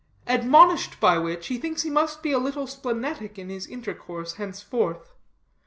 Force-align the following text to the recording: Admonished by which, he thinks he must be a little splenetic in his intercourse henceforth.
Admonished 0.25 0.99
by 0.99 1.19
which, 1.19 1.45
he 1.45 1.59
thinks 1.59 1.83
he 1.83 1.89
must 1.91 2.23
be 2.23 2.31
a 2.31 2.39
little 2.39 2.65
splenetic 2.65 3.37
in 3.37 3.49
his 3.49 3.67
intercourse 3.67 4.33
henceforth. 4.33 5.13